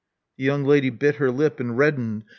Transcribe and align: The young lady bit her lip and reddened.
The 0.39 0.45
young 0.45 0.63
lady 0.63 0.89
bit 0.89 1.17
her 1.17 1.29
lip 1.29 1.59
and 1.59 1.77
reddened. 1.77 2.23